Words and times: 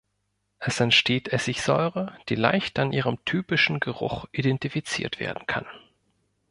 Es 0.57 0.79
entsteht 0.79 1.27
Essigsäure, 1.27 2.17
die 2.27 2.33
leicht 2.33 2.79
an 2.79 2.91
ihrem 2.91 3.23
typischen 3.23 3.79
Geruch 3.79 4.25
identifiziert 4.31 5.19
werden 5.19 5.45
kann. 5.45 5.67